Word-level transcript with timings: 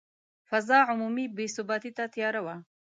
فضا 0.49 0.77
عمومي 0.89 1.25
بې 1.35 1.45
ثباتي 1.55 1.91
ته 1.97 2.03
تیاره 2.13 2.41
وه. 2.45 2.55